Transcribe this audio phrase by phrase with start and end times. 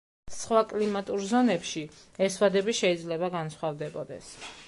[0.35, 1.83] სხვა კლიმატურ ზონებში
[2.27, 4.35] ეს ვადები შეიძლება განსხვავდებოდეს.